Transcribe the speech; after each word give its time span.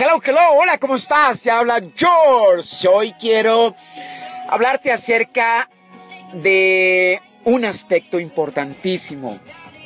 Hello, 0.00 0.20
hello, 0.24 0.52
hola, 0.52 0.78
¿cómo 0.78 0.94
estás? 0.94 1.40
Se 1.40 1.50
habla 1.50 1.82
George. 1.96 2.86
Hoy 2.86 3.12
quiero 3.14 3.74
hablarte 4.48 4.92
acerca 4.92 5.68
de 6.34 7.20
un 7.42 7.64
aspecto 7.64 8.20
importantísimo. 8.20 9.40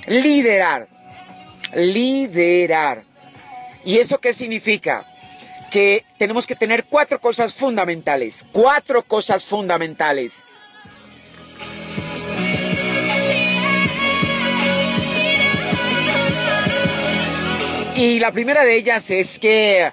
Liderar. 0.07 0.87
Liderar. 1.75 3.05
¿Y 3.87 3.97
eso 3.97 4.19
qué 4.19 4.35
significa? 4.35 5.07
Que 5.71 6.05
tenemos 6.19 6.47
que 6.47 6.57
tener 6.57 6.85
cuatro 6.85 7.19
cosas 7.19 7.55
fundamentales. 7.55 8.45
Cuatro 8.53 9.05
cosas 9.05 9.47
fundamentales. 9.47 10.43
Y 17.97 18.19
la 18.19 18.31
primera 18.31 18.63
de 18.65 18.77
ellas 18.77 19.09
es 19.11 19.39
que 19.39 19.91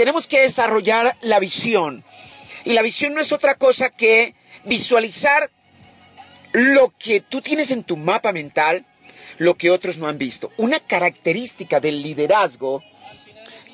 tenemos 0.00 0.26
que 0.26 0.40
desarrollar 0.40 1.18
la 1.20 1.38
visión. 1.38 2.02
Y 2.64 2.72
la 2.72 2.80
visión 2.80 3.12
no 3.12 3.20
es 3.20 3.32
otra 3.32 3.56
cosa 3.56 3.90
que 3.90 4.34
visualizar 4.64 5.50
lo 6.52 6.94
que 6.98 7.20
tú 7.20 7.42
tienes 7.42 7.70
en 7.70 7.84
tu 7.84 7.98
mapa 7.98 8.32
mental, 8.32 8.86
lo 9.36 9.58
que 9.58 9.70
otros 9.70 9.98
no 9.98 10.06
han 10.06 10.16
visto. 10.16 10.52
Una 10.56 10.80
característica 10.80 11.80
del 11.80 12.00
liderazgo 12.00 12.82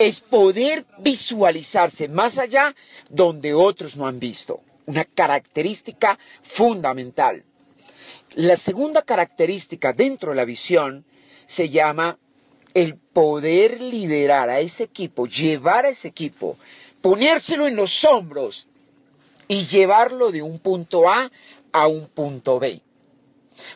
es 0.00 0.20
poder 0.20 0.84
visualizarse 0.98 2.08
más 2.08 2.38
allá 2.38 2.74
donde 3.08 3.54
otros 3.54 3.96
no 3.96 4.08
han 4.08 4.18
visto. 4.18 4.62
Una 4.86 5.04
característica 5.04 6.18
fundamental. 6.42 7.44
La 8.34 8.56
segunda 8.56 9.02
característica 9.02 9.92
dentro 9.92 10.30
de 10.30 10.36
la 10.38 10.44
visión 10.44 11.04
se 11.46 11.68
llama 11.68 12.18
el 12.76 12.96
poder 12.96 13.80
liderar 13.80 14.50
a 14.50 14.60
ese 14.60 14.82
equipo, 14.82 15.26
llevar 15.26 15.86
a 15.86 15.88
ese 15.88 16.08
equipo, 16.08 16.58
ponérselo 17.00 17.66
en 17.66 17.74
los 17.74 18.04
hombros 18.04 18.66
y 19.48 19.64
llevarlo 19.64 20.30
de 20.30 20.42
un 20.42 20.58
punto 20.58 21.08
A 21.08 21.32
a 21.72 21.86
un 21.86 22.06
punto 22.06 22.58
B. 22.58 22.82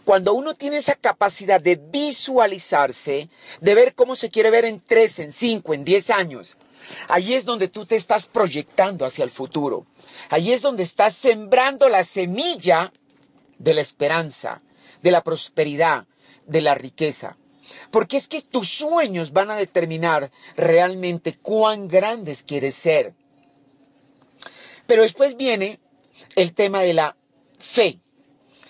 Cuando 0.05 0.35
uno 0.35 0.53
tiene 0.53 0.77
esa 0.77 0.97
capacidad 0.97 1.63
de 1.63 1.77
visualizarse, 1.77 3.31
de 3.63 3.75
ver 3.75 3.95
cómo 3.95 4.15
se 4.15 4.29
quiere 4.29 4.51
ver 4.51 4.67
en 4.67 4.83
3, 4.87 5.21
en 5.21 5.33
5, 5.33 5.73
en 5.73 5.85
10 5.85 6.11
años, 6.11 6.59
ahí 7.09 7.33
es 7.33 7.47
donde 7.47 7.69
tú 7.69 7.87
te 7.87 7.97
estás 7.97 8.27
proyectando 8.27 9.07
hacia 9.07 9.25
el 9.25 9.31
futuro. 9.31 9.87
Ahí 10.29 10.53
es 10.53 10.61
donde 10.61 10.83
estás 10.83 11.17
sembrando 11.17 11.89
la 11.89 12.05
semilla 12.05 12.93
de 13.57 13.73
la 13.73 13.81
esperanza, 13.81 14.61
de 15.01 15.11
la 15.11 15.25
prosperidad, 15.25 16.05
de 16.45 16.61
la 16.61 16.75
riqueza. 16.75 17.39
Porque 17.91 18.17
es 18.17 18.29
que 18.29 18.43
tus 18.43 18.69
sueños 18.69 19.33
van 19.33 19.51
a 19.51 19.57
determinar 19.57 20.31
realmente 20.57 21.37
cuán 21.37 21.89
grandes 21.89 22.43
quieres 22.43 22.75
ser. 22.75 23.15
Pero 24.87 25.03
después 25.03 25.37
viene 25.37 25.81
el 26.37 26.53
tema 26.53 26.83
de 26.83 26.95
la 26.95 27.17
fe. 27.59 27.99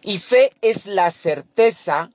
Y 0.02 0.18
fe 0.18 0.52
es 0.60 0.86
la 0.86 1.10
certeza 1.10 2.10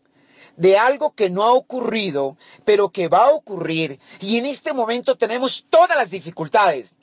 de 0.57 0.77
algo 0.77 1.13
que 1.13 1.29
no 1.29 1.43
ha 1.43 1.53
ocurrido, 1.53 2.37
pero 2.63 2.89
que 2.89 3.07
va 3.07 3.25
a 3.25 3.31
ocurrir. 3.31 3.99
Y 4.21 4.37
en 4.37 4.45
este 4.45 4.73
momento 4.73 5.15
tenemos 5.15 5.65
todas 5.69 5.97
las 5.97 6.11
dificultades. 6.11 6.95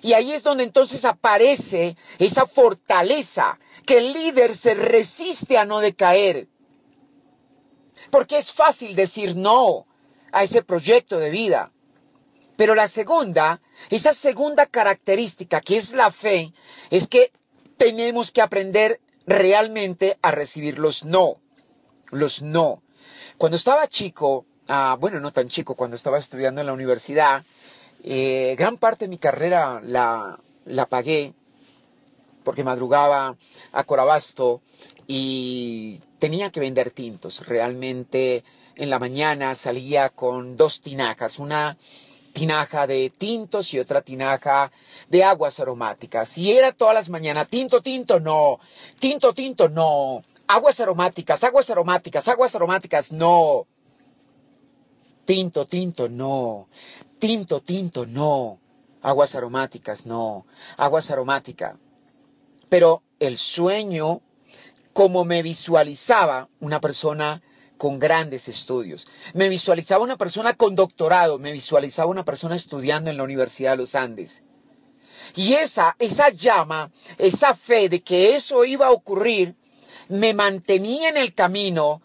Y 0.00 0.14
ahí 0.14 0.32
es 0.32 0.42
donde 0.42 0.64
entonces 0.64 1.04
aparece 1.04 1.96
esa 2.18 2.46
fortaleza, 2.46 3.58
que 3.86 3.98
el 3.98 4.12
líder 4.12 4.54
se 4.54 4.74
resiste 4.74 5.58
a 5.58 5.64
no 5.64 5.80
decaer. 5.80 6.48
Porque 8.12 8.36
es 8.36 8.52
fácil 8.52 8.94
decir 8.94 9.36
no 9.36 9.86
a 10.32 10.42
ese 10.42 10.62
proyecto 10.62 11.18
de 11.18 11.30
vida. 11.30 11.72
Pero 12.56 12.74
la 12.74 12.86
segunda, 12.86 13.62
esa 13.88 14.12
segunda 14.12 14.66
característica 14.66 15.62
que 15.62 15.78
es 15.78 15.94
la 15.94 16.10
fe, 16.10 16.52
es 16.90 17.08
que 17.08 17.32
tenemos 17.78 18.30
que 18.30 18.42
aprender 18.42 19.00
realmente 19.26 20.18
a 20.20 20.30
recibir 20.30 20.78
los 20.78 21.06
no. 21.06 21.40
Los 22.10 22.42
no. 22.42 22.82
Cuando 23.38 23.56
estaba 23.56 23.88
chico, 23.88 24.44
ah, 24.68 24.94
bueno, 25.00 25.18
no 25.18 25.32
tan 25.32 25.48
chico, 25.48 25.74
cuando 25.74 25.96
estaba 25.96 26.18
estudiando 26.18 26.60
en 26.60 26.66
la 26.66 26.74
universidad, 26.74 27.46
eh, 28.04 28.54
gran 28.58 28.76
parte 28.76 29.06
de 29.06 29.08
mi 29.08 29.16
carrera 29.16 29.80
la, 29.82 30.38
la 30.66 30.84
pagué 30.84 31.32
porque 32.44 32.64
madrugaba 32.64 33.36
a 33.72 33.84
Corabasto 33.84 34.60
y 35.06 36.00
tenía 36.18 36.50
que 36.50 36.60
vender 36.60 36.90
tintos. 36.90 37.46
Realmente 37.46 38.44
en 38.76 38.90
la 38.90 38.98
mañana 38.98 39.54
salía 39.54 40.10
con 40.10 40.56
dos 40.56 40.80
tinajas, 40.80 41.38
una 41.38 41.76
tinaja 42.32 42.86
de 42.86 43.10
tintos 43.10 43.74
y 43.74 43.78
otra 43.78 44.02
tinaja 44.02 44.72
de 45.08 45.24
aguas 45.24 45.60
aromáticas. 45.60 46.38
Y 46.38 46.52
era 46.52 46.72
todas 46.72 46.94
las 46.94 47.10
mañanas, 47.10 47.48
tinto, 47.48 47.82
tinto, 47.82 48.20
no, 48.20 48.58
tinto, 48.98 49.34
tinto, 49.34 49.68
no, 49.68 50.24
aguas 50.46 50.80
aromáticas, 50.80 51.44
aguas 51.44 51.70
aromáticas, 51.70 52.28
aguas 52.28 52.54
aromáticas, 52.54 53.12
no. 53.12 53.66
Tinto, 55.24 55.66
tinto, 55.66 56.08
no. 56.08 56.68
Tinto, 57.18 57.60
tinto, 57.60 58.06
no. 58.06 58.58
Aguas 59.02 59.34
aromáticas, 59.34 60.06
no. 60.06 60.46
Aguas 60.76 61.10
aromáticas. 61.10 61.76
Pero 62.72 63.02
el 63.20 63.36
sueño, 63.36 64.22
como 64.94 65.26
me 65.26 65.42
visualizaba 65.42 66.48
una 66.58 66.80
persona 66.80 67.42
con 67.76 67.98
grandes 67.98 68.48
estudios, 68.48 69.06
me 69.34 69.50
visualizaba 69.50 70.02
una 70.02 70.16
persona 70.16 70.54
con 70.54 70.74
doctorado, 70.74 71.38
me 71.38 71.52
visualizaba 71.52 72.10
una 72.10 72.24
persona 72.24 72.56
estudiando 72.56 73.10
en 73.10 73.18
la 73.18 73.24
Universidad 73.24 73.72
de 73.72 73.76
los 73.76 73.94
Andes. 73.94 74.42
Y 75.36 75.52
esa, 75.52 75.96
esa 75.98 76.30
llama, 76.30 76.90
esa 77.18 77.54
fe 77.54 77.90
de 77.90 78.00
que 78.00 78.34
eso 78.34 78.64
iba 78.64 78.86
a 78.86 78.92
ocurrir, 78.92 79.54
me 80.08 80.32
mantenía 80.32 81.10
en 81.10 81.18
el 81.18 81.34
camino, 81.34 82.00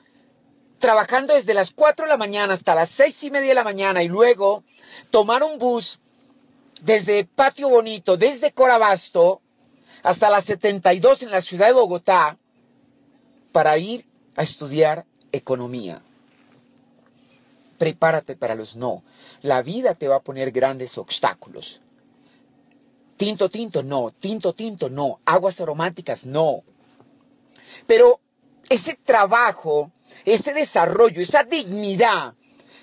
trabajando 0.80 1.34
desde 1.34 1.54
las 1.54 1.72
4 1.72 2.08
de 2.08 2.10
la 2.10 2.18
mañana 2.18 2.56
hasta 2.56 2.76
las 2.76 2.90
seis 2.90 3.24
y 3.24 3.32
media 3.32 3.48
de 3.48 3.56
la 3.56 3.64
mañana 3.64 4.04
y 4.04 4.10
luego 4.10 4.66
tomar 5.12 5.44
un 5.44 5.60
bus 5.60 6.02
desde 6.82 7.24
Patio 7.24 7.70
Bonito, 7.70 8.18
desde 8.18 8.52
Corabasto, 8.52 9.42
hasta 10.08 10.30
las 10.30 10.46
72 10.46 11.24
en 11.24 11.32
la 11.32 11.42
ciudad 11.42 11.68
de 11.68 11.74
Bogotá 11.74 12.38
para 13.52 13.78
ir 13.78 14.06
a 14.38 14.44
estudiar 14.44 15.06
economía. 15.34 16.02
Prepárate 17.78 18.38
para 18.38 18.56
los 18.56 18.78
no. 18.78 19.04
La 19.42 19.62
vida 19.62 19.96
te 19.96 20.08
va 20.08 20.16
a 20.16 20.22
poner 20.22 20.52
grandes 20.52 20.98
obstáculos. 20.98 21.82
Tinto, 23.18 23.50
tinto, 23.50 23.84
no. 23.84 24.12
Tinto, 24.12 24.54
tinto, 24.54 24.90
no. 24.90 25.20
Aguas 25.26 25.60
aromáticas, 25.60 26.26
no. 26.26 26.64
Pero 27.86 28.22
ese 28.70 28.96
trabajo, 28.96 29.92
ese 30.24 30.54
desarrollo, 30.54 31.22
esa 31.22 31.44
dignidad 31.44 32.34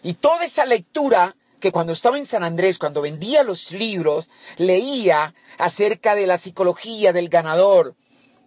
y 0.03 0.13
toda 0.13 0.45
esa 0.45 0.67
lectura 0.67 1.35
que 1.65 1.73
cuando 1.73 1.95
estaba 1.95 2.19
en 2.19 2.27
San 2.27 2.45
Andrés, 2.45 2.79
cuando 2.79 3.01
vendía 3.01 3.43
los 3.43 3.73
libros, 3.73 4.29
leía 4.59 5.33
acerca 5.57 6.15
de 6.15 6.27
la 6.27 6.37
psicología 6.37 7.15
del 7.15 7.31
ganador, 7.31 7.95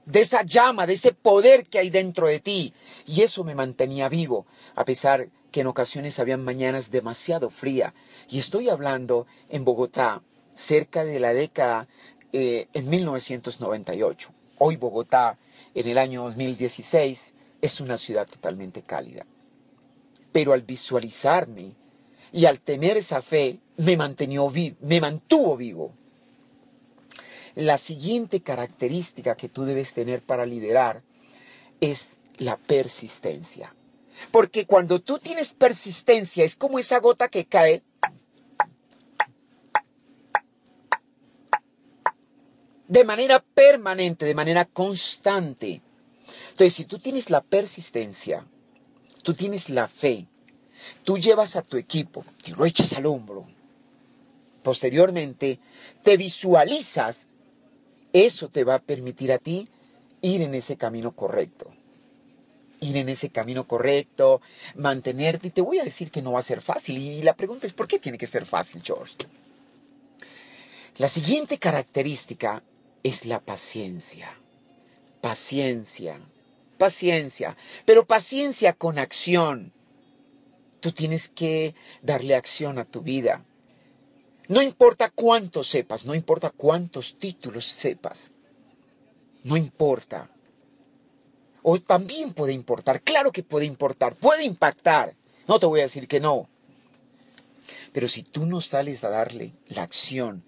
de 0.05 0.21
esa 0.21 0.43
llama, 0.43 0.85
de 0.85 0.93
ese 0.93 1.13
poder 1.13 1.65
que 1.65 1.79
hay 1.79 1.89
dentro 1.89 2.27
de 2.27 2.39
ti. 2.39 2.75
Y 3.07 3.23
eso 3.23 3.43
me 3.43 3.55
mantenía 3.55 4.07
vivo, 4.07 4.45
a 4.75 4.85
pesar 4.85 5.29
que 5.49 5.61
en 5.61 5.65
ocasiones 5.65 6.19
habían 6.19 6.43
mañanas 6.43 6.91
demasiado 6.91 7.49
fría. 7.49 7.95
Y 8.29 8.37
estoy 8.37 8.69
hablando 8.69 9.25
en 9.49 9.65
Bogotá, 9.65 10.21
cerca 10.53 11.03
de 11.03 11.19
la 11.19 11.33
década 11.33 11.87
eh, 12.33 12.67
en 12.73 12.87
1998. 12.87 14.29
Hoy 14.59 14.75
Bogotá, 14.75 15.39
en 15.73 15.87
el 15.87 15.97
año 15.97 16.25
2016, 16.25 17.33
es 17.63 17.81
una 17.81 17.97
ciudad 17.97 18.27
totalmente 18.27 18.83
cálida. 18.83 19.25
Pero 20.31 20.53
al 20.53 20.61
visualizarme 20.61 21.73
y 22.37 22.45
al 22.45 22.59
tener 22.59 22.97
esa 22.97 23.23
fe, 23.23 23.61
me, 23.77 23.97
me 23.97 25.01
mantuvo 25.01 25.57
vivo. 25.57 25.95
La 27.55 27.79
siguiente 27.79 28.41
característica 28.41 29.35
que 29.35 29.49
tú 29.49 29.65
debes 29.65 29.95
tener 29.95 30.21
para 30.21 30.45
liderar 30.45 31.01
es 31.81 32.17
la 32.37 32.57
persistencia. 32.57 33.73
Porque 34.29 34.67
cuando 34.67 34.99
tú 35.01 35.17
tienes 35.17 35.51
persistencia 35.51 36.45
es 36.45 36.55
como 36.55 36.77
esa 36.77 36.99
gota 36.99 37.27
que 37.27 37.45
cae 37.45 37.81
de 42.87 43.03
manera 43.03 43.39
permanente, 43.39 44.27
de 44.27 44.35
manera 44.35 44.65
constante. 44.65 45.81
Entonces, 46.49 46.73
si 46.75 46.85
tú 46.85 46.99
tienes 46.99 47.31
la 47.31 47.41
persistencia, 47.41 48.45
tú 49.23 49.33
tienes 49.33 49.71
la 49.71 49.87
fe, 49.87 50.27
tú 51.03 51.17
llevas 51.17 51.55
a 51.55 51.61
tu 51.61 51.77
equipo, 51.77 52.25
te 52.43 52.51
lo 52.51 52.65
echas 52.65 52.93
al 52.93 53.05
hombro, 53.05 53.45
posteriormente 54.63 55.59
te 56.03 56.17
visualizas, 56.17 57.27
eso 58.13 58.49
te 58.49 58.63
va 58.63 58.75
a 58.75 58.79
permitir 58.79 59.31
a 59.31 59.37
ti 59.37 59.69
ir 60.21 60.41
en 60.41 60.55
ese 60.55 60.77
camino 60.77 61.11
correcto. 61.11 61.71
Ir 62.79 62.97
en 62.97 63.09
ese 63.09 63.29
camino 63.29 63.67
correcto, 63.67 64.41
mantenerte. 64.75 65.47
Y 65.47 65.51
te 65.51 65.61
voy 65.61 65.79
a 65.79 65.83
decir 65.83 66.11
que 66.11 66.21
no 66.21 66.33
va 66.33 66.39
a 66.39 66.43
ser 66.43 66.61
fácil. 66.61 66.97
Y 66.97 67.23
la 67.23 67.35
pregunta 67.35 67.65
es, 67.65 67.73
¿por 67.73 67.87
qué 67.87 67.97
tiene 67.97 68.17
que 68.17 68.27
ser 68.27 68.45
fácil, 68.45 68.81
George? 68.83 69.15
La 70.97 71.07
siguiente 71.07 71.57
característica 71.57 72.61
es 73.03 73.25
la 73.25 73.39
paciencia. 73.39 74.31
Paciencia, 75.21 76.19
paciencia, 76.77 77.57
pero 77.85 78.05
paciencia 78.05 78.73
con 78.73 78.99
acción. 78.99 79.73
Tú 80.87 80.93
tienes 80.93 81.27
que 81.27 81.75
darle 82.01 82.33
acción 82.33 82.79
a 82.79 82.85
tu 82.85 83.01
vida. 83.01 83.43
No 84.47 84.61
importa 84.61 85.09
cuánto 85.09 85.61
sepas, 85.61 86.05
no 86.05 86.15
importa 86.15 86.49
cuántos 86.49 87.19
títulos 87.19 87.65
sepas, 87.65 88.31
no 89.43 89.57
importa. 89.57 90.29
O 91.61 91.77
también 91.81 92.31
puede 92.31 92.53
importar, 92.53 93.01
claro 93.01 93.33
que 93.33 93.43
puede 93.43 93.65
importar, 93.65 94.15
puede 94.15 94.45
impactar. 94.45 95.13
No 95.45 95.59
te 95.59 95.65
voy 95.65 95.81
a 95.81 95.83
decir 95.83 96.07
que 96.07 96.21
no. 96.21 96.47
Pero 97.91 98.07
si 98.07 98.23
tú 98.23 98.45
no 98.45 98.61
sales 98.61 99.03
a 99.03 99.09
darle 99.09 99.51
la 99.67 99.83
acción 99.83 100.41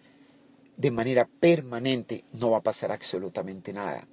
de 0.78 0.90
manera 0.90 1.28
permanente, 1.42 2.24
no 2.32 2.52
va 2.52 2.60
a 2.60 2.64
pasar 2.64 2.94
absolutamente 2.94 3.74
nada. 3.74 4.08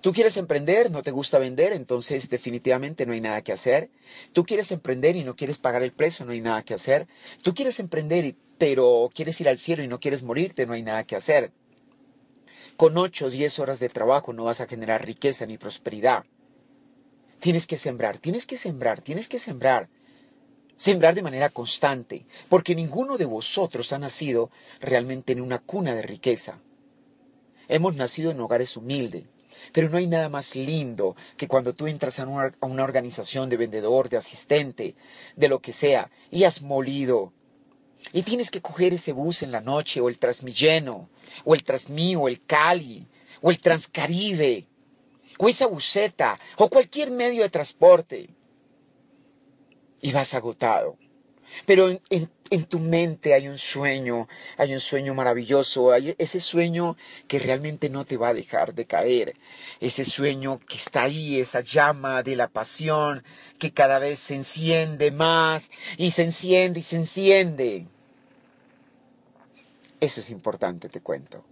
Tú 0.00 0.12
quieres 0.12 0.36
emprender, 0.36 0.92
no 0.92 1.02
te 1.02 1.10
gusta 1.10 1.38
vender, 1.38 1.72
entonces 1.72 2.28
definitivamente 2.28 3.04
no 3.04 3.12
hay 3.12 3.20
nada 3.20 3.42
que 3.42 3.52
hacer. 3.52 3.90
Tú 4.32 4.44
quieres 4.44 4.70
emprender 4.70 5.16
y 5.16 5.24
no 5.24 5.34
quieres 5.34 5.58
pagar 5.58 5.82
el 5.82 5.92
precio, 5.92 6.24
no 6.24 6.32
hay 6.32 6.40
nada 6.40 6.62
que 6.62 6.74
hacer. 6.74 7.08
Tú 7.42 7.52
quieres 7.52 7.80
emprender, 7.80 8.36
pero 8.58 9.10
quieres 9.12 9.40
ir 9.40 9.48
al 9.48 9.58
cielo 9.58 9.82
y 9.82 9.88
no 9.88 9.98
quieres 9.98 10.22
morirte, 10.22 10.66
no 10.66 10.74
hay 10.74 10.82
nada 10.82 11.02
que 11.02 11.16
hacer. 11.16 11.52
Con 12.76 12.96
8 12.96 13.26
o 13.26 13.30
10 13.30 13.58
horas 13.58 13.80
de 13.80 13.88
trabajo 13.88 14.32
no 14.32 14.44
vas 14.44 14.60
a 14.60 14.68
generar 14.68 15.04
riqueza 15.04 15.46
ni 15.46 15.58
prosperidad. 15.58 16.24
Tienes 17.40 17.66
que 17.66 17.76
sembrar, 17.76 18.18
tienes 18.18 18.46
que 18.46 18.56
sembrar, 18.56 19.00
tienes 19.00 19.28
que 19.28 19.40
sembrar. 19.40 19.88
Sembrar 20.76 21.16
de 21.16 21.22
manera 21.22 21.48
constante, 21.48 22.24
porque 22.48 22.76
ninguno 22.76 23.16
de 23.16 23.24
vosotros 23.24 23.92
ha 23.92 23.98
nacido 23.98 24.52
realmente 24.78 25.32
en 25.32 25.40
una 25.40 25.58
cuna 25.58 25.92
de 25.96 26.02
riqueza. 26.02 26.60
Hemos 27.66 27.96
nacido 27.96 28.30
en 28.30 28.40
hogares 28.40 28.76
humildes, 28.76 29.24
pero 29.72 29.88
no 29.88 29.98
hay 29.98 30.06
nada 30.06 30.28
más 30.28 30.56
lindo 30.56 31.16
que 31.36 31.48
cuando 31.48 31.72
tú 31.74 31.86
entras 31.86 32.18
a 32.18 32.26
una, 32.26 32.52
a 32.60 32.66
una, 32.66 32.84
organización 32.84 33.48
de 33.48 33.56
vendedor, 33.56 34.08
de 34.08 34.16
asistente, 34.16 34.94
de 35.36 35.48
lo 35.48 35.60
que 35.60 35.72
sea, 35.72 36.10
y 36.30 36.44
has 36.44 36.62
molido. 36.62 37.32
Y 38.12 38.22
tienes 38.22 38.50
que 38.50 38.60
coger 38.60 38.94
ese 38.94 39.12
bus 39.12 39.42
en 39.42 39.52
la 39.52 39.60
noche, 39.60 40.00
o 40.00 40.08
el 40.08 40.18
Transmilleno, 40.18 41.08
o 41.44 41.54
el 41.54 41.64
Transmío, 41.64 42.20
o 42.20 42.28
el 42.28 42.44
Cali, 42.44 43.06
o 43.40 43.50
el 43.50 43.60
Transcaribe, 43.60 44.66
o 45.38 45.48
esa 45.48 45.66
buseta, 45.66 46.38
o 46.56 46.68
cualquier 46.68 47.10
medio 47.10 47.42
de 47.42 47.50
transporte 47.50 48.30
y 50.00 50.12
vas 50.12 50.34
agotado. 50.34 50.96
Pero 51.66 51.88
en, 51.88 52.30
tu 52.68 52.80
mente 52.80 53.34
hay 53.34 53.48
un 53.48 53.58
sueño, 53.58 54.28
hay 54.56 54.72
un 54.72 54.80
sueño 54.80 55.14
maravilloso, 55.14 55.92
hay 55.92 56.14
ese 56.18 56.40
sueño 56.40 56.96
que 57.26 57.38
realmente 57.38 57.90
no 57.90 58.04
te 58.04 58.16
va 58.16 58.28
a 58.28 58.34
dejar 58.34 58.74
de 58.74 58.86
caer, 58.86 59.34
ese 59.80 60.04
sueño 60.04 60.58
que 60.66 60.76
está 60.76 61.02
ahí, 61.04 61.38
esa 61.40 61.60
llama 61.60 62.22
de 62.22 62.36
la 62.36 62.48
pasión 62.48 63.22
que 63.58 63.72
cada 63.72 63.98
vez 63.98 64.18
se 64.18 64.34
enciende 64.34 65.10
más 65.10 65.70
y 65.96 66.10
se 66.10 66.22
enciende 66.24 66.80
y 66.80 66.82
se 66.82 66.96
enciende. 66.96 67.86
Eso 70.00 70.20
es 70.20 70.30
importante, 70.30 70.88
te 70.88 71.00
cuento. 71.00 71.44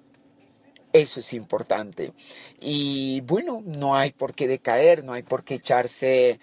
Eso 0.93 1.21
es 1.21 1.35
importante. 1.35 2.13
Y 2.61 3.21
bueno, 3.23 3.63
no 3.67 3.97
hay 3.97 4.13
por 4.13 4.35
qué 4.35 4.49
decaer, 4.49 5.05
no 5.05 5.13
hay 5.13 5.23
por 5.23 5.45
qué 5.45 5.57
echarse 5.57 6.41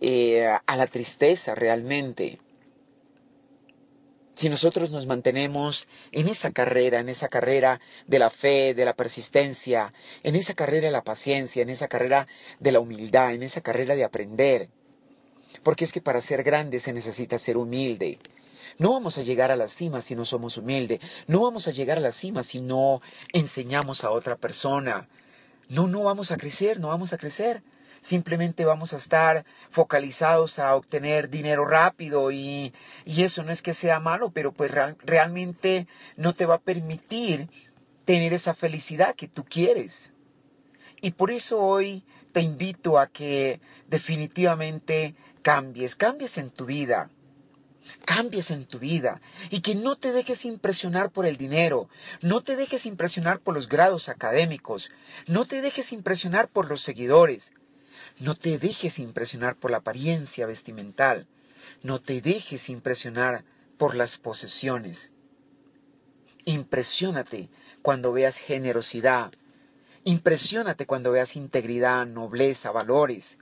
eh, 0.00 0.46
a 0.46 0.76
la 0.76 0.86
tristeza 0.88 1.54
realmente. 1.54 2.38
Si 4.34 4.48
nosotros 4.48 4.90
nos 4.90 5.06
mantenemos 5.06 5.86
en 6.10 6.28
esa 6.28 6.50
carrera, 6.50 7.00
en 7.00 7.08
esa 7.08 7.28
carrera 7.28 7.80
de 8.06 8.18
la 8.18 8.30
fe, 8.30 8.74
de 8.74 8.84
la 8.84 8.94
persistencia, 8.94 9.92
en 10.22 10.34
esa 10.34 10.54
carrera 10.54 10.86
de 10.86 10.92
la 10.92 11.04
paciencia, 11.04 11.62
en 11.62 11.70
esa 11.70 11.88
carrera 11.88 12.26
de 12.58 12.72
la 12.72 12.80
humildad, 12.80 13.32
en 13.32 13.42
esa 13.42 13.60
carrera 13.60 13.94
de 13.94 14.04
aprender, 14.04 14.68
porque 15.62 15.84
es 15.84 15.92
que 15.92 16.00
para 16.00 16.20
ser 16.20 16.42
grande 16.42 16.80
se 16.80 16.92
necesita 16.92 17.38
ser 17.38 17.56
humilde, 17.56 18.18
no 18.78 18.92
vamos 18.92 19.18
a 19.18 19.22
llegar 19.22 19.50
a 19.52 19.56
la 19.56 19.68
cima 19.68 20.00
si 20.00 20.14
no 20.16 20.24
somos 20.24 20.56
humildes. 20.56 21.00
No 21.26 21.42
vamos 21.42 21.68
a 21.68 21.70
llegar 21.70 21.98
a 21.98 22.00
la 22.00 22.12
cima 22.12 22.42
si 22.42 22.60
no 22.60 23.00
enseñamos 23.32 24.04
a 24.04 24.10
otra 24.10 24.36
persona. 24.36 25.08
No, 25.68 25.86
no 25.86 26.02
vamos 26.02 26.32
a 26.32 26.36
crecer, 26.36 26.80
no 26.80 26.88
vamos 26.88 27.12
a 27.12 27.18
crecer. 27.18 27.62
Simplemente 28.04 28.66
vamos 28.66 28.92
a 28.92 28.98
estar 28.98 29.46
focalizados 29.70 30.58
a 30.58 30.76
obtener 30.76 31.30
dinero 31.30 31.64
rápido 31.64 32.30
y, 32.30 32.74
y 33.06 33.22
eso 33.22 33.42
no 33.44 33.50
es 33.50 33.62
que 33.62 33.72
sea 33.72 33.98
malo, 33.98 34.30
pero 34.30 34.52
pues 34.52 34.70
realmente 34.70 35.86
no 36.18 36.34
te 36.34 36.44
va 36.44 36.56
a 36.56 36.60
permitir 36.60 37.48
tener 38.04 38.34
esa 38.34 38.52
felicidad 38.52 39.14
que 39.14 39.26
tú 39.26 39.42
quieres. 39.42 40.12
Y 41.00 41.12
por 41.12 41.30
eso 41.30 41.62
hoy 41.62 42.04
te 42.32 42.42
invito 42.42 42.98
a 42.98 43.06
que 43.06 43.62
definitivamente 43.86 45.14
cambies, 45.40 45.96
cambies 45.96 46.36
en 46.36 46.50
tu 46.50 46.66
vida 46.66 47.08
cambies 48.06 48.50
en 48.50 48.64
tu 48.64 48.78
vida 48.78 49.20
y 49.50 49.60
que 49.60 49.74
no 49.74 49.96
te 49.96 50.12
dejes 50.12 50.46
impresionar 50.46 51.10
por 51.10 51.26
el 51.26 51.36
dinero, 51.36 51.90
no 52.22 52.42
te 52.42 52.56
dejes 52.56 52.86
impresionar 52.86 53.40
por 53.40 53.54
los 53.54 53.68
grados 53.68 54.08
académicos, 54.08 54.90
no 55.26 55.44
te 55.44 55.60
dejes 55.60 55.92
impresionar 55.92 56.48
por 56.48 56.70
los 56.70 56.80
seguidores, 56.80 57.52
no 58.18 58.34
te 58.34 58.58
dejes 58.58 58.98
impresionar 58.98 59.56
por 59.56 59.70
la 59.70 59.78
apariencia 59.78 60.46
vestimental, 60.46 61.26
no 61.82 62.00
te 62.00 62.20
dejes 62.20 62.68
impresionar 62.68 63.44
por 63.76 63.94
las 63.94 64.18
posesiones. 64.18 65.12
Impresiónate 66.44 67.50
cuando 67.82 68.12
veas 68.12 68.36
generosidad, 68.36 69.32
impresiónate 70.04 70.86
cuando 70.86 71.10
veas 71.10 71.36
integridad, 71.36 72.06
nobleza, 72.06 72.70
valores, 72.70 73.38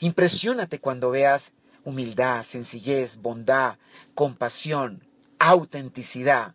impresiónate 0.00 0.80
cuando 0.80 1.10
veas 1.10 1.52
humildad, 1.84 2.42
sencillez, 2.42 3.18
bondad, 3.18 3.78
compasión, 4.14 5.06
autenticidad. 5.38 6.54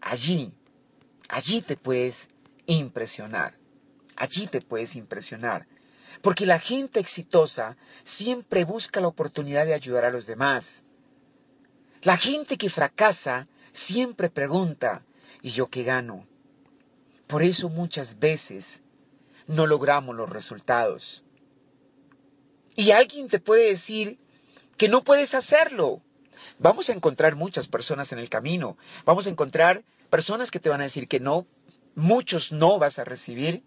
Allí, 0.00 0.52
allí 1.28 1.62
te 1.62 1.76
puedes 1.76 2.28
impresionar. 2.66 3.58
Allí 4.16 4.46
te 4.46 4.60
puedes 4.60 4.96
impresionar. 4.96 5.66
Porque 6.22 6.46
la 6.46 6.58
gente 6.58 7.00
exitosa 7.00 7.76
siempre 8.04 8.64
busca 8.64 9.00
la 9.00 9.08
oportunidad 9.08 9.66
de 9.66 9.74
ayudar 9.74 10.04
a 10.04 10.10
los 10.10 10.26
demás. 10.26 10.84
La 12.02 12.16
gente 12.16 12.56
que 12.56 12.70
fracasa 12.70 13.46
siempre 13.72 14.30
pregunta, 14.30 15.04
¿y 15.42 15.50
yo 15.50 15.68
qué 15.68 15.82
gano? 15.82 16.26
Por 17.26 17.42
eso 17.42 17.68
muchas 17.68 18.18
veces 18.18 18.82
no 19.46 19.66
logramos 19.66 20.14
los 20.16 20.30
resultados. 20.30 21.24
Y 22.74 22.92
alguien 22.92 23.28
te 23.28 23.40
puede 23.40 23.66
decir 23.66 24.18
que 24.76 24.88
no 24.88 25.02
puedes 25.02 25.34
hacerlo. 25.34 26.00
Vamos 26.58 26.88
a 26.88 26.92
encontrar 26.92 27.34
muchas 27.34 27.66
personas 27.66 28.12
en 28.12 28.18
el 28.18 28.28
camino. 28.28 28.76
Vamos 29.04 29.26
a 29.26 29.30
encontrar 29.30 29.84
personas 30.10 30.50
que 30.50 30.60
te 30.60 30.68
van 30.68 30.80
a 30.80 30.84
decir 30.84 31.08
que 31.08 31.20
no, 31.20 31.46
muchos 31.94 32.52
no 32.52 32.78
vas 32.78 32.98
a 32.98 33.04
recibir. 33.04 33.64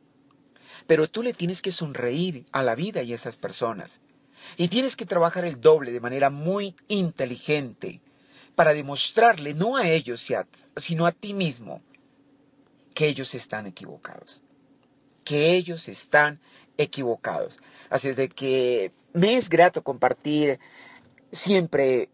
Pero 0.88 1.10
tú 1.10 1.24
le 1.24 1.34
tienes 1.34 1.62
que 1.62 1.72
sonreír 1.72 2.46
a 2.52 2.64
la 2.64 2.76
vida 2.76 3.04
y 3.04 3.12
a 3.12 3.16
esas 3.16 3.38
personas. 3.38 4.02
Y 4.58 4.68
tienes 4.70 4.96
que 4.96 5.06
trabajar 5.06 5.46
el 5.46 5.62
doble 5.62 5.92
de 5.92 6.00
manera 6.00 6.30
muy 6.30 6.76
inteligente 6.88 8.02
para 8.56 8.74
demostrarle 8.74 9.54
no 9.54 9.78
a 9.78 9.90
ellos, 9.90 10.28
sino 10.76 11.06
a 11.06 11.12
ti 11.12 11.34
mismo, 11.34 11.82
que 12.94 13.08
ellos 13.08 13.34
están 13.34 13.68
equivocados. 13.68 14.42
Que 15.24 15.56
ellos 15.56 15.88
están 15.88 16.40
equivocados. 16.78 17.60
Así 17.90 18.10
es 18.10 18.16
de 18.16 18.30
que 18.30 18.92
me 19.14 19.36
es 19.36 19.50
grato 19.50 19.84
compartir 19.84 20.60
siempre 21.32 22.10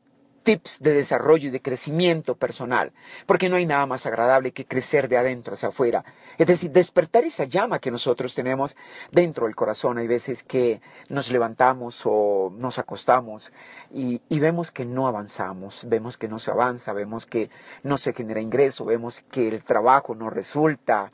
tips 0.48 0.80
de 0.80 0.94
desarrollo 0.94 1.50
y 1.50 1.51
de 1.51 1.62
crecimiento 1.62 2.38
personal, 2.38 2.94
porque 3.25 3.50
no 3.50 3.58
hay 3.58 3.66
nada 3.66 3.86
más 3.86 4.06
agradable 4.06 4.54
que 4.54 4.66
crecer 4.66 5.10
de 5.10 5.18
adentro 5.18 5.56
hacia 5.56 5.68
afuera. 5.68 6.06
Es 6.38 6.48
decir, 6.48 6.72
despertar 6.72 7.25
esa 7.25 7.44
llama 7.44 7.80
que 7.80 7.92
nosotros 7.92 8.34
tenemos 8.34 8.77
dentro 9.12 9.46
del 9.46 9.58
corazón. 9.58 9.98
Hay 9.98 10.08
veces 10.08 10.44
que 10.44 10.80
nos 11.10 11.32
levantamos 11.32 12.01
o 12.06 12.54
nos 12.58 12.80
acostamos 12.80 13.51
y, 13.94 14.22
y 14.30 14.39
vemos 14.39 14.72
que 14.72 14.86
no 14.86 15.10
avanzamos, 15.10 15.84
vemos 15.89 16.16
que 16.16 16.30
no 16.30 16.39
se 16.39 16.51
avanza, 16.51 16.94
vemos 16.94 17.25
que 17.25 17.50
no 17.84 17.98
se 17.98 18.13
genera 18.13 18.39
ingreso, 18.39 18.86
vemos 18.86 19.24
que 19.24 19.50
el 19.50 19.66
trabajo 19.66 20.16
no 20.16 20.30
resulta 20.30 21.12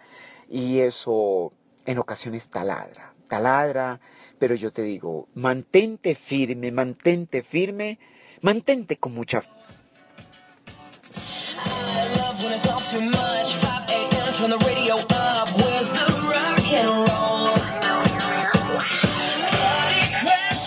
y 0.47 0.81
eso 0.81 1.53
en 1.87 1.97
ocasiones 1.97 2.49
taladra, 2.49 3.15
taladra, 3.27 3.99
pero 4.37 4.53
yo 4.53 4.71
te 4.71 4.83
digo, 4.83 5.27
mantente 5.33 6.13
firme, 6.13 6.71
mantente 6.71 7.41
firme 7.41 7.97
Mantente 8.43 8.97
con 8.97 9.13
mucha 9.13 9.41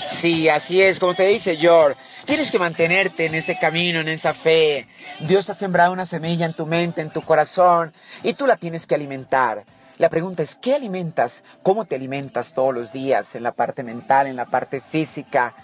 Sí, 0.09 0.49
así 0.49 0.81
es, 0.81 0.99
como 0.99 1.13
te 1.13 1.27
dice 1.27 1.57
George. 1.57 2.01
Tienes 2.25 2.51
que 2.51 2.59
mantenerte 2.59 3.27
en 3.27 3.35
ese 3.35 3.59
camino, 3.59 4.01
en 4.01 4.09
esa 4.09 4.33
fe. 4.33 4.89
Dios 5.21 5.51
ha 5.51 5.55
sembrado 5.55 5.93
una 5.93 6.07
semilla 6.07 6.47
en 6.47 6.55
tu 6.55 6.65
mente, 6.65 7.03
en 7.03 7.11
tu 7.11 7.21
corazón, 7.21 7.93
y 8.23 8.33
tú 8.33 8.47
la 8.47 8.57
tienes 8.57 8.87
que 8.87 8.95
alimentar. 8.95 9.65
La 9.99 10.09
pregunta 10.09 10.43
es, 10.43 10.55
¿qué 10.55 10.75
alimentas? 10.75 11.45
¿Cómo 11.63 11.85
te 11.85 11.95
alimentas 11.95 12.55
todos 12.55 12.73
los 12.73 12.93
días? 12.95 13.35
En 13.35 13.43
la 13.43 13.53
parte 13.53 13.83
mental, 13.83 14.27
en 14.27 14.37
la 14.37 14.47
parte 14.47 14.81
física, 14.81 15.55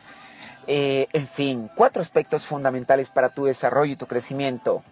eh, 0.67 1.09
en 1.13 1.27
fin, 1.27 1.71
cuatro 1.75 2.03
aspectos 2.03 2.47
fundamentales 2.47 3.09
para 3.09 3.29
tu 3.29 3.45
desarrollo 3.45 3.93
y 3.93 3.97
tu 3.97 4.07
crecimiento 4.07 4.83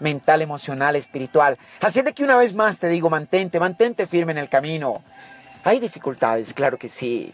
mental, 0.00 0.42
emocional, 0.42 0.96
espiritual. 0.96 1.56
Así 1.80 2.02
de 2.02 2.12
que 2.12 2.24
una 2.24 2.36
vez 2.36 2.54
más 2.54 2.78
te 2.78 2.88
digo, 2.88 3.08
mantente, 3.08 3.60
mantente 3.60 4.06
firme 4.06 4.32
en 4.32 4.38
el 4.38 4.48
camino. 4.48 5.02
Hay 5.64 5.78
dificultades, 5.78 6.52
claro 6.52 6.78
que 6.78 6.88
sí. 6.88 7.32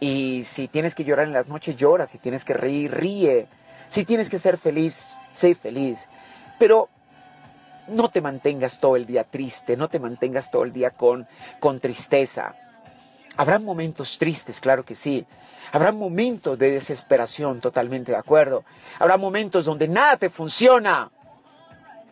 Y 0.00 0.42
si 0.44 0.68
tienes 0.68 0.94
que 0.94 1.04
llorar 1.04 1.26
en 1.26 1.34
las 1.34 1.48
noches, 1.48 1.76
llora. 1.76 2.06
Si 2.06 2.18
tienes 2.18 2.44
que 2.44 2.54
reír, 2.54 2.92
ríe. 2.92 3.46
Si 3.88 4.04
tienes 4.04 4.30
que 4.30 4.38
ser 4.38 4.58
feliz, 4.58 5.04
sé 5.32 5.54
feliz. 5.54 6.08
Pero 6.58 6.88
no 7.88 8.08
te 8.08 8.20
mantengas 8.20 8.80
todo 8.80 8.96
el 8.96 9.06
día 9.06 9.24
triste, 9.24 9.76
no 9.76 9.88
te 9.88 9.98
mantengas 9.98 10.50
todo 10.50 10.64
el 10.64 10.72
día 10.72 10.90
con, 10.90 11.26
con 11.58 11.80
tristeza. 11.80 12.54
Habrá 13.38 13.60
momentos 13.60 14.18
tristes, 14.18 14.60
claro 14.60 14.84
que 14.84 14.96
sí. 14.96 15.24
Habrá 15.70 15.92
momentos 15.92 16.58
de 16.58 16.72
desesperación, 16.72 17.60
totalmente 17.60 18.10
de 18.10 18.18
acuerdo. 18.18 18.64
Habrá 18.98 19.16
momentos 19.16 19.64
donde 19.64 19.86
nada 19.86 20.16
te 20.16 20.28
funciona. 20.28 21.08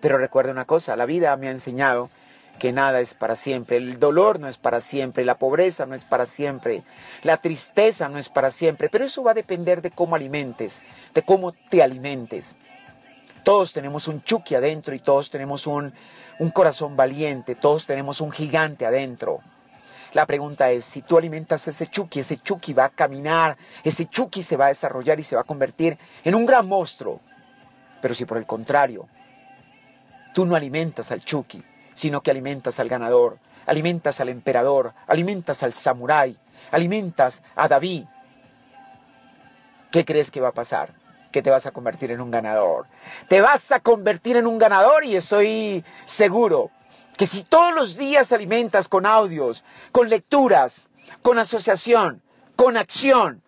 Pero 0.00 0.18
recuerda 0.18 0.52
una 0.52 0.66
cosa, 0.66 0.95
la 0.95 1.04
vida 1.04 1.37
me 1.37 1.49
ha 1.49 1.50
enseñado 1.50 2.11
que 2.61 2.73
nada 2.73 3.00
es 3.00 3.14
para 3.14 3.35
siempre. 3.35 3.78
El 3.78 3.99
dolor 3.99 4.38
no 4.38 4.47
es 4.47 4.56
para 4.56 4.80
siempre, 4.80 5.25
la 5.25 5.37
pobreza 5.37 5.85
no 5.85 5.97
es 5.97 6.04
para 6.04 6.26
siempre, 6.26 6.85
la 7.25 7.38
tristeza 7.38 8.09
no 8.09 8.18
es 8.18 8.28
para 8.28 8.52
siempre. 8.52 8.88
Pero 8.88 9.04
eso 9.04 9.25
va 9.25 9.33
a 9.33 9.35
depender 9.35 9.83
de 9.83 9.90
cómo 9.90 10.14
alimentes, 10.14 10.80
de 11.12 11.23
cómo 11.23 11.54
te 11.71 11.83
alimentes. 11.83 12.54
Todos 13.42 13.73
tenemos 13.73 14.06
un 14.06 14.23
chuki 14.23 14.54
adentro 14.54 14.95
y 14.95 15.00
todos 15.00 15.28
tenemos 15.28 15.66
un, 15.66 15.92
un 16.38 16.50
corazón 16.50 16.95
valiente, 16.95 17.56
todos 17.56 17.85
tenemos 17.85 18.21
un 18.21 18.30
gigante 18.30 18.87
adentro. 18.87 19.40
La 20.16 20.25
pregunta 20.25 20.70
es, 20.70 20.87
si 20.87 21.02
tú 21.02 21.18
alimentas 21.18 21.68
ese 21.68 21.88
Chucky, 21.88 22.20
ese 22.20 22.38
Chucky 22.38 22.73
va 22.73 22.87
a 22.87 22.88
caminar, 22.88 23.54
ese 23.85 24.06
Chucky 24.06 24.42
se 24.42 24.56
va 24.56 24.64
a 24.64 24.68
desarrollar 24.68 25.20
y 25.20 25.23
se 25.23 25.37
va 25.37 25.42
a 25.42 25.44
convertir 25.44 25.99
en 26.25 26.35
un 26.35 26.46
gran 26.46 26.66
monstruo. 26.66 27.20
Pero 28.00 28.14
si 28.14 28.25
por 28.25 28.38
el 28.38 28.46
contrario, 28.46 29.06
tú 30.32 30.46
no 30.46 30.56
alimentas 30.56 31.12
al 31.12 31.23
Chucky, 31.23 31.62
sino 31.92 32.23
que 32.23 32.30
alimentas 32.30 32.80
al 32.80 32.88
ganador, 32.88 33.37
alimentas 33.66 34.18
al 34.23 34.30
emperador, 34.30 34.94
alimentas 35.06 35.62
al 35.62 35.75
samurái, 35.75 36.35
alimentas 36.70 37.42
a 37.54 37.68
David, 37.68 38.06
¿qué 39.90 40.06
crees 40.06 40.30
que 40.30 40.40
va 40.40 40.49
a 40.49 40.52
pasar? 40.52 40.94
Que 41.30 41.42
te 41.42 41.50
vas 41.50 41.66
a 41.66 41.73
convertir 41.73 42.11
en 42.11 42.23
un 42.23 42.30
ganador. 42.30 42.87
Te 43.28 43.42
vas 43.42 43.70
a 43.70 43.80
convertir 43.80 44.38
en 44.38 44.46
un 44.46 44.56
ganador 44.56 45.04
y 45.04 45.14
estoy 45.14 45.85
seguro 46.06 46.70
que 47.16 47.26
si 47.26 47.42
todos 47.42 47.75
los 47.75 47.96
días 47.96 48.32
alimentas 48.32 48.88
con 48.88 49.06
audios, 49.06 49.64
con 49.92 50.08
lecturas, 50.08 50.85
con 51.23 51.38
asociación, 51.38 52.23
con 52.56 52.76
acción, 52.76 53.42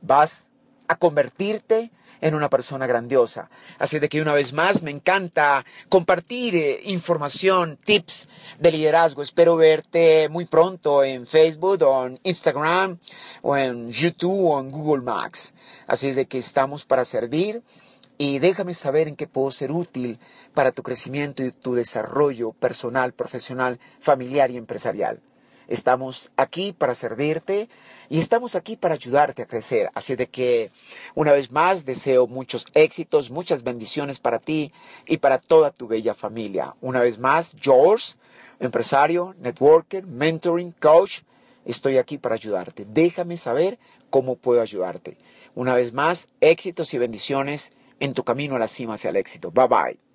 vas 0.00 0.50
a 0.86 0.96
convertirte 0.96 1.90
en 2.20 2.34
una 2.34 2.48
persona 2.48 2.86
grandiosa. 2.86 3.48
Así 3.78 3.98
de 3.98 4.08
que 4.08 4.20
una 4.20 4.32
vez 4.32 4.52
más 4.52 4.82
me 4.82 4.90
encanta 4.90 5.64
compartir 5.88 6.56
eh, 6.56 6.80
información, 6.84 7.78
tips 7.84 8.28
de 8.58 8.72
liderazgo. 8.72 9.22
Espero 9.22 9.56
verte 9.56 10.28
muy 10.28 10.46
pronto 10.46 11.04
en 11.04 11.26
Facebook 11.26 11.82
o 11.82 12.06
en 12.06 12.18
Instagram 12.24 12.98
o 13.42 13.56
en 13.56 13.90
YouTube 13.90 14.50
o 14.50 14.60
en 14.60 14.70
Google 14.70 15.02
Maps. 15.02 15.54
Así 15.86 16.08
es 16.08 16.16
de 16.16 16.26
que 16.26 16.38
estamos 16.38 16.84
para 16.84 17.04
servir 17.04 17.62
y 18.18 18.40
déjame 18.40 18.74
saber 18.74 19.06
en 19.06 19.14
qué 19.14 19.28
puedo 19.28 19.52
ser 19.52 19.70
útil 19.70 20.18
para 20.52 20.72
tu 20.72 20.82
crecimiento 20.82 21.44
y 21.44 21.52
tu 21.52 21.74
desarrollo 21.74 22.52
personal, 22.52 23.12
profesional, 23.12 23.78
familiar 24.00 24.50
y 24.50 24.56
empresarial. 24.56 25.20
Estamos 25.68 26.30
aquí 26.36 26.72
para 26.72 26.94
servirte 26.94 27.68
y 28.08 28.18
estamos 28.18 28.56
aquí 28.56 28.76
para 28.76 28.94
ayudarte 28.94 29.42
a 29.42 29.46
crecer. 29.46 29.90
Así 29.94 30.16
de 30.16 30.26
que, 30.26 30.72
una 31.14 31.32
vez 31.32 31.52
más, 31.52 31.84
deseo 31.84 32.26
muchos 32.26 32.66
éxitos, 32.74 33.30
muchas 33.30 33.62
bendiciones 33.62 34.18
para 34.18 34.38
ti 34.38 34.72
y 35.06 35.18
para 35.18 35.38
toda 35.38 35.70
tu 35.70 35.86
bella 35.86 36.14
familia. 36.14 36.74
Una 36.80 37.00
vez 37.00 37.18
más, 37.18 37.54
George, 37.60 38.14
empresario, 38.58 39.34
networker, 39.38 40.06
mentoring, 40.06 40.72
coach, 40.72 41.20
estoy 41.66 41.98
aquí 41.98 42.16
para 42.16 42.34
ayudarte. 42.34 42.86
Déjame 42.88 43.36
saber 43.36 43.78
cómo 44.08 44.36
puedo 44.36 44.62
ayudarte. 44.62 45.18
Una 45.54 45.74
vez 45.74 45.92
más, 45.92 46.28
éxitos 46.40 46.94
y 46.94 46.98
bendiciones 46.98 47.72
en 48.00 48.14
tu 48.14 48.24
camino 48.24 48.56
a 48.56 48.58
la 48.58 48.68
cima 48.68 48.94
hacia 48.94 49.10
el 49.10 49.16
éxito. 49.16 49.50
Bye 49.50 49.68
bye. 49.68 50.07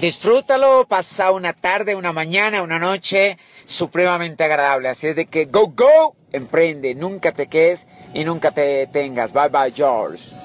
Disfrútalo, 0.00 0.86
pasa 0.86 1.30
una 1.30 1.52
tarde, 1.52 1.94
una 1.94 2.12
mañana, 2.12 2.62
una 2.62 2.78
noche 2.78 3.38
supremamente 3.64 4.44
agradable. 4.44 4.88
Así 4.88 5.06
es 5.06 5.16
de 5.16 5.26
que 5.26 5.46
go, 5.46 5.68
go, 5.68 6.14
emprende, 6.32 6.94
nunca 6.94 7.32
te 7.32 7.46
quedes 7.46 7.86
y 8.12 8.24
nunca 8.24 8.50
te 8.50 8.60
detengas. 8.60 9.32
Bye 9.32 9.48
bye, 9.48 9.72
George. 9.74 10.43